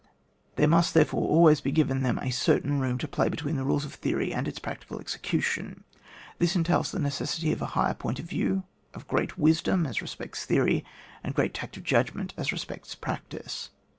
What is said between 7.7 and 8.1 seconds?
higher